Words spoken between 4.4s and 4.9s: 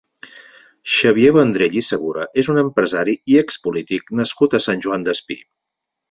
a Sant